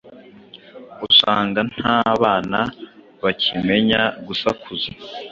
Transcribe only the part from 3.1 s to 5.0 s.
bakimenya gusakuza,